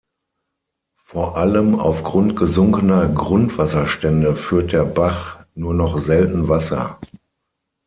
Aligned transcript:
Vor 1.05 1.37
allem 1.37 1.75
aufgrund 1.77 2.35
gesunkener 2.35 3.07
Grundwasserstände 3.07 4.35
führt 4.35 4.71
der 4.71 4.83
Bach 4.83 5.45
nur 5.53 5.75
noch 5.75 5.99
selten 5.99 6.47
Wasser. 6.49 6.99